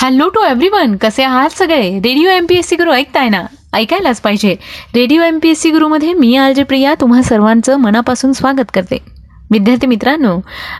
[0.00, 1.90] Hello to everyone कसे आहात सगळे?
[1.94, 4.54] Radio M P S C Guru ऐकताय ना ऐकायलाच पाहिजे.
[4.94, 6.94] Radio M P S C गुरुमध्ये मी आलजे प्रिया.
[7.00, 8.98] तुम्हा सर्वांचं मनापासून स्वागत करते.
[9.50, 10.36] विद्यार्थी मित्रांनो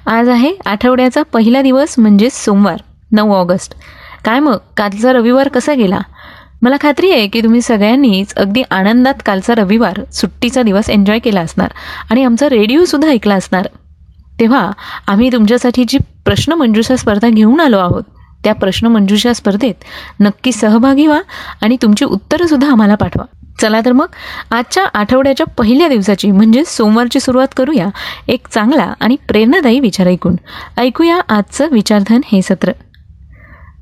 [0.06, 3.74] आज आहे आठवड्याचा पहिला दिवस म्हणजेच सोमवार नऊ ऑगस्ट.
[4.24, 4.56] काय मग?
[4.76, 6.00] कालचा रविवार कसा गेला?
[6.62, 11.72] मला खात्री आहे की तुम्ही सगळ्यांनीच अगदी आनंदात कालचा रविवार सुट्टीचा दिवस एन्जॉय केला असणार
[12.10, 13.66] आणि आमचा रेडिओसुद्धा ऐकला असणार.
[14.40, 14.70] तेव्हा
[15.06, 18.02] आम्ही तुमच्यासाठी जी प्रश्नमंजुषा स्पर्धा घेऊन आलो आहोत
[18.44, 19.74] त्या प्रश्नमंजुषा स्पर्धेत
[20.20, 21.20] नक्की सहभागी व्हा
[21.62, 23.24] आणि तुमची उत्तरंसुद्धा आम्हाला पाठवा.
[23.60, 24.06] चला तर मग
[24.50, 27.86] आजच्या आठवड्याच्या पहिल्या दिवसाची म्हणजे सोमवारची सुरुवात करूया
[28.28, 30.36] एक चांगला आणि प्रेरणादायी विचार ऐकून.
[30.76, 32.72] ऐकूया आजचं विचारधन हे सत्र.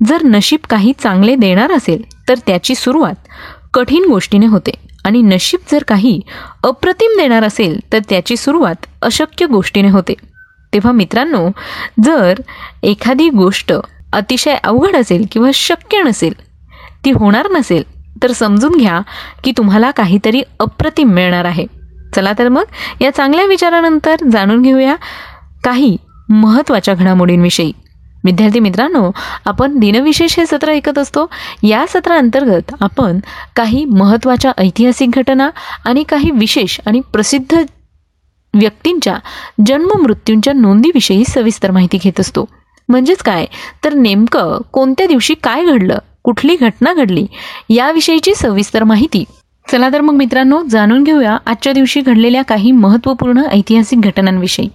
[0.07, 3.27] जर नशीब काही चांगले देणार असेल तर त्याची सुरुवात
[3.73, 4.71] कठीण गोष्टीने होते.
[5.05, 6.21] आणि नशीब जर काही
[6.63, 10.13] अप्रतिम देणार असेल तर त्याची सुरुवात अशक्य गोष्टीने होते.
[10.73, 11.49] तेव्हा मित्रांनो
[12.03, 12.41] जर
[12.83, 13.73] एखादी गोष्ट
[14.13, 16.33] अतिशय अवघड असेल किंवा शक्य नसेल
[17.05, 17.83] ती होणार नसेल
[18.23, 19.01] तर समजून घ्या
[19.43, 21.65] की तुम्हाला काहीतरी अप्रतिम मिळणार आहे.
[22.15, 22.63] चला तर मग
[23.01, 24.95] या चांगल्या विचारानंतर जाणून घेऊया
[25.63, 25.97] काही
[26.29, 27.71] महत्त्वाच्या घडामोडींविषयी.
[28.25, 29.11] विद्यार्थी मित्रांनो
[29.45, 31.29] आपण दिनविशेष हे सत्र ऐकत असतो.
[31.63, 33.19] या सत्राअंतर्गत आपण
[33.55, 35.49] काही महत्त्वाच्या ऐतिहासिक घटना
[35.85, 37.57] आणि काही विशेष आणि प्रसिद्ध
[38.53, 39.17] व्यक्तींच्या
[39.65, 42.45] जन्म मृत्यूंच्या नोंदीविषयी सविस्तर माहिती घेत असतो.
[42.89, 43.45] म्हणजेच काय?
[43.83, 45.97] तर नेमकं कोणत्या दिवशी काय घडलं?
[46.23, 47.25] कुठली घटना घडली?
[47.69, 49.23] याविषयीची सविस्तर माहिती.
[49.71, 54.67] चला तर मग मित्रांनो जाणून घेऊया आजच्या दिवशी घडलेल्या काही महत्त्वपूर्ण ऐतिहासिक घटनांविषयी.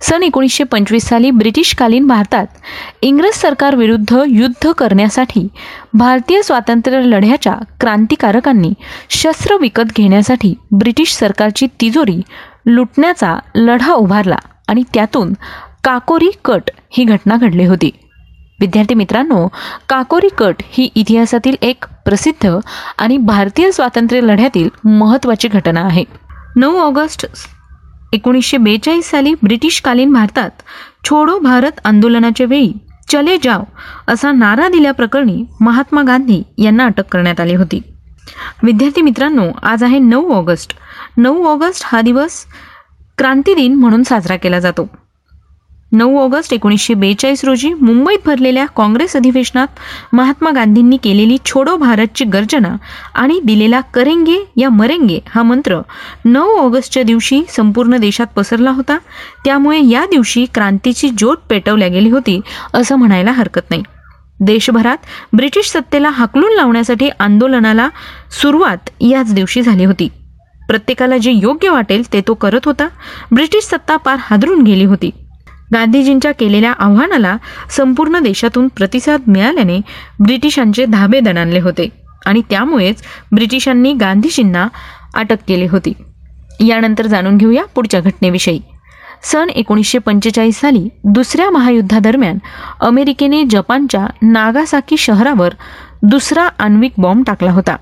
[0.00, 2.46] सन एकोणीसशे पंचवीस साली ब्रिटिशकालीन भारतात
[3.02, 5.46] इंग्रज सरकारविरुद्ध युद्ध करण्यासाठी
[5.94, 8.72] भारतीय स्वातंत्र्य लढ्याच्या क्रांतिकारकांनी
[9.10, 12.20] शस्त्र विकत घेण्यासाठी ब्रिटिश सरकारची तिजोरी
[12.66, 14.36] लुटण्याचा लढा उभारला
[14.68, 15.32] आणि त्यातून
[15.84, 17.90] काकोरी कट ही घटना घडली होती.
[18.60, 19.46] विद्यार्थी मित्रांनो
[19.88, 22.58] काकोरी कट ही इतिहासातील एक प्रसिद्ध
[22.98, 26.04] आणि भारतीय स्वातंत्र्य लढ्यातील महत्त्वाची घटना आहे.
[26.56, 27.26] नऊ ऑगस्ट
[28.12, 30.50] एकोणीसशे बेचाळीस साली ब्रिटिशकालीन भारतात
[31.04, 32.72] छोडो भारत आंदोलनाच्या वेळी
[33.08, 33.62] चले जाव
[34.08, 37.80] असा नारा दिल्याप्रकरणी महात्मा गांधी यांना अटक करण्यात आली होती.
[38.62, 40.76] विद्यार्थी मित्रांनो आज आहे नऊ ऑगस्ट.
[41.16, 42.44] नऊ ऑगस्ट हा दिवस
[43.18, 44.88] क्रांती दिन म्हणून साजरा केला जातो.
[45.92, 49.66] नऊ ऑगस्ट एकोणीसशे बेचाळीस रोजी मुंबईत भरलेल्या काँग्रेस अधिवेशनात
[50.12, 52.74] महात्मा गांधींनी केलेली छोडो भारतची गर्जना
[53.14, 55.80] आणि दिलेला करेंगे या मरेंगे हा मंत्र
[56.24, 58.96] नऊ ऑगस्टच्या दिवशी संपूर्ण देशात पसरला होता.
[59.44, 62.40] त्यामुळे या दिवशी क्रांतीची ज्योत पेटवल्या गेली होती
[62.74, 63.82] असं म्हणायला हरकत नाही.
[64.40, 64.96] देशभरात
[65.32, 67.88] ब्रिटिश सत्तेला हाकलून लावण्यासाठी आंदोलनाला
[68.42, 70.08] सुरुवात याच दिवशी झाली होती.
[70.68, 72.88] प्रत्येकाला जे योग्य वाटेल ते तो करत होता.
[73.32, 75.10] ब्रिटिश सत्ता पार हादरून गेली होती.
[75.72, 77.36] गांधीजींच्या केलेल्या आव्हानाला
[77.70, 79.78] संपूर्ण देशातून प्रतिसाद मिळाल्याने
[80.20, 81.88] ब्रिटिशांचे धाबे दणाणले होते
[82.26, 83.02] आणि त्यामुळेच
[83.32, 84.68] ब्रिटिशांनी गांधीजींना
[85.14, 85.92] अटक केली होती.
[86.60, 88.60] यानंतर जाणून घेऊया पुढच्या घटनेविषयी.
[89.22, 92.38] सन एकोणीसशे पंचेचाळीस साली दुसऱ्या महायुद्धादरम्यान
[92.80, 95.54] अमेरिकेने जपानच्या नागासाकी शहरावर
[96.02, 97.76] दुसरा आण्विक बॉम्ब टाकला होता.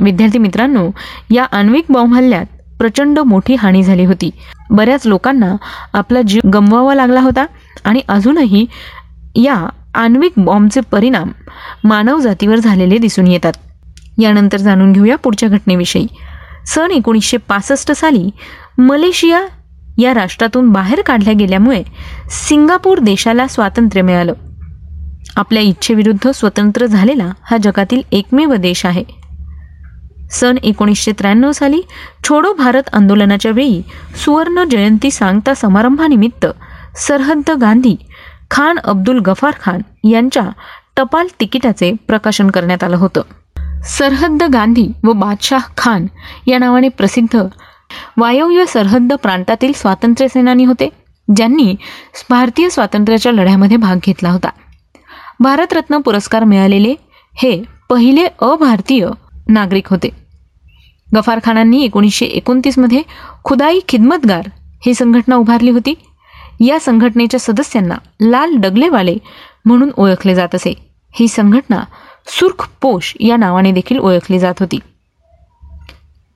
[0.00, 0.90] विद्यार्थी मित्रांनो
[1.30, 2.46] या आण्विक बॉम्ब हल्ल्यात
[2.80, 4.30] प्रचंड मोठी हानी झाली होती.
[4.70, 5.56] बऱ्याच लोकांना
[5.92, 7.46] आपला जीव गमवावा लागला होता
[7.84, 8.66] आणि अजूनही
[9.36, 11.28] या आण्विक बॉम्बचे परिणाम
[11.84, 13.52] मानवजातीवर झालेले दिसून येतात.
[14.18, 16.06] यानंतर जाणून घेऊया पुढच्या घटनेविषयी.
[16.66, 18.30] सन एकोणीसशे पासष्ट साली
[18.78, 19.40] मलेशिया
[19.98, 21.82] या राष्ट्रातून बाहेर काढल्या गेल्यामुळे
[22.30, 24.32] सिंगापूर देशाला स्वातंत्र्य मिळालं.
[25.36, 29.19] आपल्या इच्छेविरुद्ध स्वतंत्र झालेला हा जगातील एकमेव देश आहे.
[30.30, 31.80] सन एकोणीसशे त्र्याण्णव साली
[32.24, 33.82] छोडो भारत आंदोलनाच्या वेळी
[34.24, 36.46] सुवर्ण जयंती सांगता समारंभानिमित्त
[36.96, 37.96] सरहद्द गांधी
[38.50, 40.42] खान अब्दुल गफार खान यांच्या
[40.96, 43.20] टपाल तिकिटाचे प्रकाशन करण्यात आलं होतं.
[43.84, 46.06] सरहद्द गांधी व बादशाह खान
[46.46, 47.46] या नावाने प्रसिद्ध
[48.16, 50.88] वायव्य सरहद्द प्रांतातील स्वातंत्र्य सेनानी होते
[51.36, 51.74] ज्यांनी
[52.30, 54.48] भारतीय स्वातंत्र्याच्या लढ्यामध्ये भाग घेतला होता.
[55.40, 56.94] भारतरत्न पुरस्कार मिळालेले
[57.34, 59.08] हे पहिले अभारतीय
[59.48, 60.19] नागरिक होते.
[61.16, 63.02] गफार खानांनी एकोणीसशे एकोणतीसमध्ये
[63.44, 64.48] खुदाई खिदमतगार
[64.86, 65.94] ही संघटना उभारली होती.
[66.60, 69.16] या संघटनेच्या सदस्यांना लाल डगलेवाले
[69.64, 70.74] म्हणून ओळखले जात असे.
[71.12, 71.80] ही संघटना
[72.26, 74.78] सुर्ख पोष या नावाने देखील ओळखली जात होती.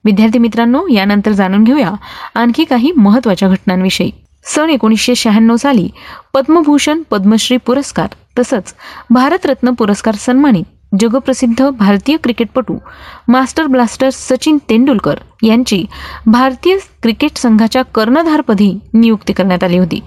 [0.05, 1.91] विद्यार्थी मित्रांनो यानंतर जाणून घेऊया
[2.35, 4.11] आणखी काही महत्त्वाच्या घटनांविषयी.
[4.43, 5.89] सन एकोणीसशे शहाण्णव साली
[6.33, 8.07] पद्मभूषण पद्मश्री पुरस्कार
[8.39, 8.73] तसंच
[9.09, 10.63] भारतरत्न पुरस्कार सन्मानित
[10.99, 12.77] जगप्रसिद्ध भारतीय क्रिकेटपटू
[13.27, 15.85] मास्टर ब्लास्टर सचिन तेंडुलकर यांची
[16.25, 20.03] भारतीय क्रिकेट संघाच्या कर्णधारपदी नियुक्ती करण्यात आली होती.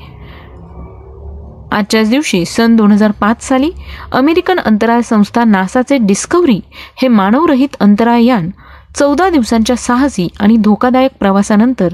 [1.72, 3.70] आजच्याच दिवशी सन दोन हजार पाच साली
[4.12, 6.60] अमेरिकन अंतराळ संस्था नासाचे डिस्कव्हरी
[7.02, 8.50] हे मानवरहित अंतराळयान
[8.98, 11.88] चौदा दिवसांच्या साहसी आणि धोकादायक प्रवासानंतर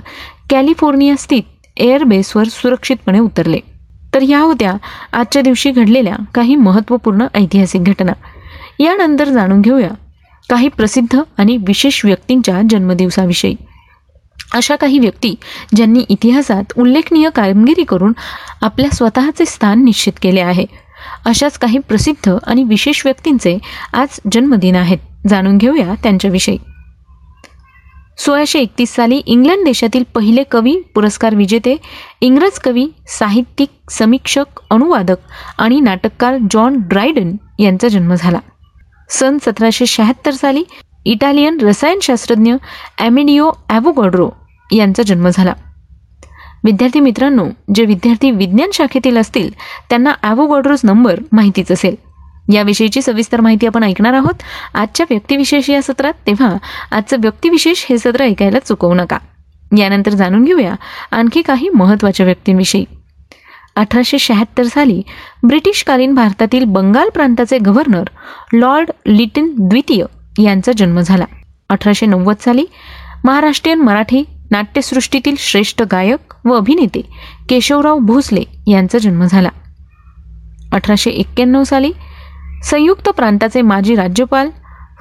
[0.51, 1.43] कॅलिफोर्निया स्थित
[1.77, 3.59] एअरबेसवर सुरक्षितपणे उतरले.
[4.15, 4.73] तर ह्या होत्या
[5.13, 8.13] आजच्या दिवशी घडलेल्या काही महत्त्वपूर्ण ऐतिहासिक घटना.
[8.81, 9.91] यानंतर जाणून घेऊया
[10.51, 13.57] काही प्रसिद्ध आणि विशेष व्यक्तींच्या जन्मदिवसाविषयी.
[14.55, 15.35] अशा काही व्यक्ती
[15.77, 18.13] ज्यांनी इतिहासात उल्लेखनीय कामगिरी करून
[18.63, 20.67] आपल्या स्वतःचे स्थान निश्चित केले आहे.
[21.27, 23.59] अशाच काही प्रसिद्ध आणि विशेष व्यक्तींचे
[23.93, 24.99] आज जन्मदिन आहेत.
[25.29, 26.59] जाणून घेऊया त्यांच्याविषयी.
[28.19, 31.77] सोळाशे एकतीस साली इंग्लंड देशातील पहिले कवी पुरस्कार विजेते
[32.21, 35.17] इंग्रज कवी साहित्यिक समीक्षक अनुवादक
[35.59, 38.39] आणि नाटककार जॉन ड्रायडन यांचा जन्म झाला.
[39.11, 40.63] सन सतराशे शहात्तर साली
[41.05, 42.55] इटालियन रसायनशास्त्रज्ञ
[42.99, 44.31] ॲमिडिओ ॲवोगॉड्रो
[44.71, 45.53] यांचा जन्म झाला.
[46.65, 47.45] विद्यार्थी मित्रांनो
[47.75, 49.51] जे विद्यार्थी विज्ञान शाखेतील असतील
[49.91, 51.95] त्यांना ॲवोगॉड्रोज नंबर माहितीच असेल.
[52.53, 54.35] याविषयीची सविस्तर माहिती आपण ऐकणार आहोत.
[54.75, 56.57] आजच्या व्यक्तिविशेष या सत्रात तेव्हा
[56.91, 59.19] आजचं व्यक्तिविशेष हे सत्र ऐकायला चुकवू नका.
[59.79, 60.75] यानंतर जाणून घेऊया
[61.11, 62.85] आणखी काही महत्त्वाच्या व्यक्तींविषयी.
[63.77, 65.03] अठराशे शहात्तर साली
[65.45, 68.05] ब्रिटिशकालीन भारतातील बंगाल प्रांताचे गव्हर्नर
[68.53, 70.05] लॉर्ड लिटन द्वितीय
[70.43, 71.25] यांचा जन्म झाला.
[71.69, 72.65] अठराशे नव्वद साली
[73.25, 77.01] महाराष्ट्रीयन मराठी नाट्यसृष्टीतील श्रेष्ठ गायक व अभिनेते
[77.49, 79.49] केशवराव भोसले यांचा जन्म झाला.
[80.73, 81.93] अठराशे एक्क्याण्णव साली
[82.65, 84.51] संयुक्त प्रांताचे माजी राज्यपाल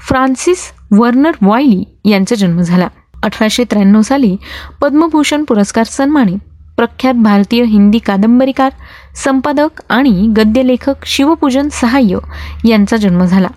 [0.08, 2.88] फ्रान्सिस वर्नर वायली यांचा जन्म झाला.
[3.24, 4.38] अठराशे त्र्याण्णव साली
[4.82, 6.38] पद्मभूषण पुरस्कार सन्मानित
[6.78, 8.72] प्रख्यात भारतीय हिंदी कादंबरीकार
[9.16, 12.18] संपादक आणि गद्यलेखक शिवपूजन सहाय्य
[12.66, 13.48] यांचा जन्म झाला.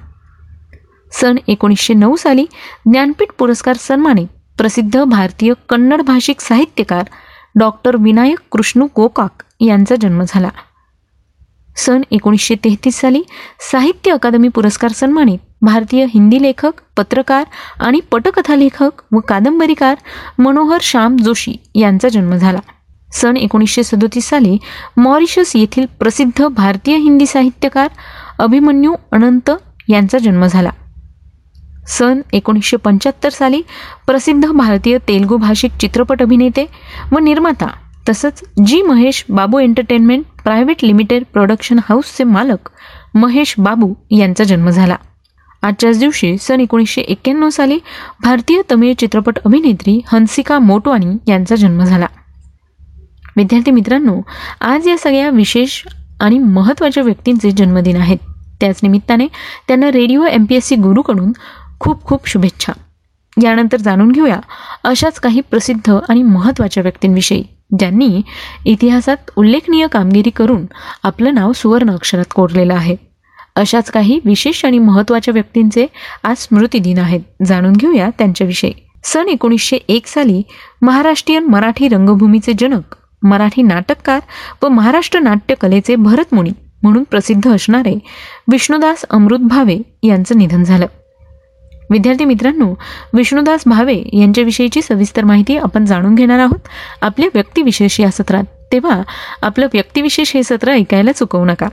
[1.12, 2.46] सन एकोणीसशे नऊ साली
[2.86, 4.26] ज्ञानपीठ पुरस्कार सन्मानित
[4.58, 7.04] प्रसिद्ध भारतीय कन्नड भाषिक साहित्यकार
[7.54, 10.48] डॉक्टर विनायक कृष्णू गोकाक यांचा जन्म झाला.
[11.76, 13.22] सन एकोणीसशे तेहतीस साली
[13.70, 17.44] साहित्य अकादमी पुरस्कार सन्मानित भारतीय हिंदी लेखक पत्रकार
[17.80, 19.96] आणि पटकथा लेखक व कादंबरीकार
[20.38, 22.58] मनोहर श्याम जोशी यांचा जन्म झाला.
[23.12, 24.56] सन एकोणीसशे सदोतीस साली
[24.96, 27.88] मॉरिशस येथील प्रसिद्ध भारतीय हिंदी साहित्यकार
[28.38, 29.50] अभिमन्यू अनंत
[29.88, 30.70] यांचा जन्म झाला.
[31.88, 33.62] सन एकोणीसशे पंच्याहत्तर साली
[34.06, 36.66] प्रसिद्ध भारतीय तेलुगू भाषिक चित्रपट अभिनेते
[37.12, 37.66] व निर्माता
[38.08, 42.68] तसंच G Mahesh Babu entertainment private limited production हाऊसचे मालक
[43.14, 44.96] महेश बाबू यांचा जन्म झाला.
[45.62, 47.78] आजच्याच दिवशी सन एकोणीसशे एक्क्याण्णव साली
[48.22, 52.06] भारतीय तमिळ चित्रपट अभिनेत्री हंसिका मोटवानी यांचा जन्म झाला.
[53.36, 54.20] विद्यार्थी मित्रांनो
[54.60, 55.82] आज या सगळ्या विशेष
[56.20, 58.18] आणि महत्त्वाच्या व्यक्तींचे जन्मदिन आहेत.
[58.60, 59.26] त्याच निमित्ताने
[59.68, 61.32] त्यांना radio M P S C गुरुकडून
[61.80, 62.72] खूप खूप शुभेच्छा.
[63.42, 64.40] यानंतर जाणून घेऊया
[64.84, 67.42] अशाच काही प्रसिद्ध आणि महत्त्वाच्या व्यक्तींविषयी
[67.78, 68.22] ज्यांनी
[68.64, 70.66] इतिहासात उल्लेखनीय कामगिरी करून
[71.02, 72.96] आपलं नाव सुवर्ण अक्षरात कोरलेलं आहे.
[73.56, 75.86] अशाच काही विशेष आणि महत्त्वाच्या व्यक्तींचे
[76.24, 77.20] आज स्मृतिदिन आहेत.
[77.46, 78.72] जाणून घेऊया त्यांच्याविषयी.
[79.04, 80.42] सन एकोणीसशे एक साली
[80.82, 84.20] महाराष्ट्रीयन मराठी रंगभूमीचे जनक मराठी नाटककार
[84.62, 86.50] व महाराष्ट्र नाट्यकलेचे भरतमुनी
[86.82, 87.98] म्हणून प्रसिद्ध असणारे
[88.50, 90.86] विष्णुदास अमृत भावे यांचं निधन झालं.
[91.90, 92.74] विद्यार्थी मित्रांनो
[93.12, 96.58] विष्णुदास भावे यांच्याविषयीची सविस्तर माहिती आपण जाणून घेणार आहोत.
[97.02, 98.44] आपल्या व्यक्तिविशेष या सत्रात.
[98.72, 99.02] तेव्हा
[99.42, 101.68] आपलं व्यक्तिविशेष हे सत्र ऐकायला चुकवू नका.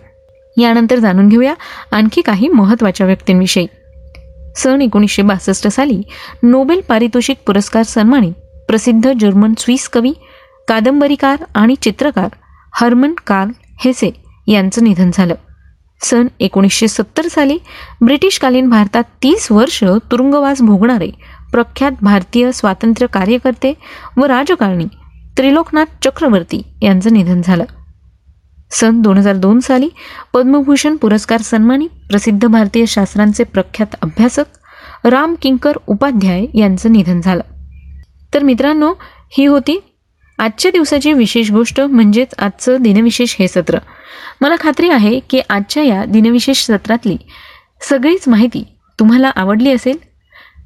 [0.57, 1.54] यानंतर जाणून घेऊया
[1.92, 3.68] आणखी काही महत्त्वाच्या व्यक्तींविषयी.
[4.56, 6.02] सन एकोणीसशे बासष्ट साली
[6.44, 8.33] नोबेल पारितोषिक पुरस्कार सन्मानित
[8.68, 10.11] प्रसिद्ध जर्मन स्विस कवी
[10.68, 12.28] कादंबरीकार आणि चित्रकार
[12.73, 13.52] हर्मन कार्ल
[13.85, 14.11] हेसे
[14.47, 15.35] यांचं निधन झालं.
[16.04, 17.57] सन एकोणीसशे सत्तर साली
[18.02, 21.10] ब्रिटिशकालीन भारतात तीस वर्ष तुरुंगवास भोगणारे
[21.52, 23.74] प्रख्यात भारतीय स्वातंत्र्य कार्यकर्ते
[24.18, 24.86] व राजकारणी
[25.38, 27.64] त्रिलोकनाथ चक्रवर्ती यांचं निधन झालं.
[28.72, 29.90] सन दोन हजार दोन साली
[30.33, 37.44] पद्मभूषण पुरस्कार सन्मानित प्रसिद्ध भारतीय शास्त्रांचे प्रख्यात अभ्यासक राम किंकर उपाध्याय यांचं निधन झालं.
[38.33, 38.94] तर मित्रांनो
[39.38, 39.80] ही होती
[40.40, 43.78] आजच्या दिवसाची विशेष गोष्ट म्हणजेच आजचं दिनविशेष हे सत्र.
[44.42, 47.18] मला खात्री आहे की आजच्या या दिनविशेष सत्रातली
[47.81, 48.63] सगळीच माहिती
[48.99, 49.97] तुम्हाला आवडली असेल?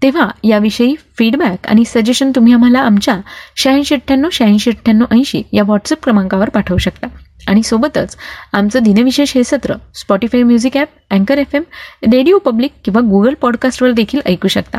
[0.02, 3.20] तेव्हा याविषयी फीडबॅक आणि सजेशन तुम्ही आम्हाला आमच्या
[3.56, 7.08] शहाऐंशी अठ्ठ्याण्णव शहाऐंशी अठ्ठ्याण्णव ऐंशी या व्हॉट्सअप क्रमांकावर पाठवू शकता.
[7.48, 8.18] आणि सोबतच
[8.54, 11.64] आमचं दिनविशेष हे सत्र स्पॉटीफाय म्युझिक ॲप अँकर एफ एम
[12.12, 14.78] रेडिओ पब्लिक किंवा गुगल पॉडकास्टवर देखील ऐकू शकता.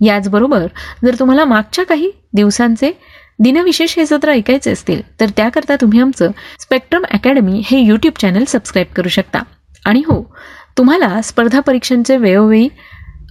[0.00, 0.66] याचबरोबर
[1.04, 2.92] जर तुम्हाला मागच्या काही दिवसांचे
[3.38, 8.94] दिनविशेष हे सत्र ऐकायचे असतील तर त्याकरता तुम्ही आमचं स्पेक्ट्रम अकॅडमी हे यूट्यूब चॅनल सबस्क्राईब
[8.96, 9.42] करू शकता.
[9.84, 10.34] आणि हो
[10.78, 12.68] तुम्हाला स्पर्धा परीक्षांचे वेळोवेळी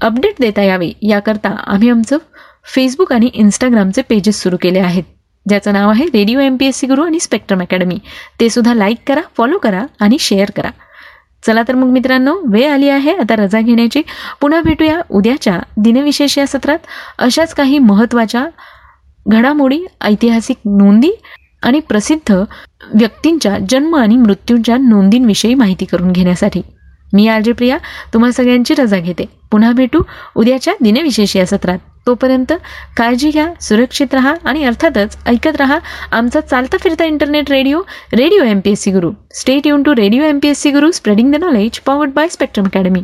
[0.02, 2.18] अपडेट देता यावे याकरता आम्ही आमचं
[2.76, 5.04] फेसबुक आणि इंस्टाग्रामचे पेजेस सुरू केले आहेत.
[5.50, 8.00] ज्याचं नाव आहे radio M P S C Guru आणि स्पेक्ट्रम अकॅडमी
[8.40, 10.70] ते सुद्धा लाईक करा फॉलो करा आणि शेअर करा.
[11.46, 13.16] चला तर मग मित्रांनो वेळ आली आहे.
[13.16, 14.02] आता रजा घेण्याची.
[14.42, 16.80] पुन्हा भेटूया उद्याच्या दिनविशेष या सत्रात.
[17.18, 18.46] अशाच काही महत्त्वाच्या
[19.30, 21.12] घडामोडी ऐतिहासिक नोंदी
[21.62, 22.34] आणि प्रसिद्ध
[22.94, 26.62] व्यक्तींच्या जन्म आणि मृत्यूंच्या नोंदींविषयी माहिती करून घेण्यासाठी.
[27.14, 27.78] मी आरजे प्रिया
[28.14, 29.26] तुम्हा सगळ्यांची रजा घेते.
[29.52, 30.02] पुन्हा भेटू
[30.36, 31.78] उद्याच्या दिनविशेष या सत्रात.
[32.06, 32.54] तोपर्यंत
[32.98, 35.78] काळजी घ्या सुरक्षित राहा आणि अर्थातच ऐकत राहा
[36.12, 37.82] आमचा चालता फिरता internet radio
[38.14, 40.92] radio M P S C Guru stay युन to radio M P S C Guru
[40.92, 43.00] spreading the knowledge powered by Spectrum Academy